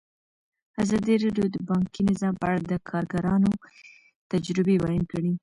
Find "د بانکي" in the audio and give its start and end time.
1.51-2.01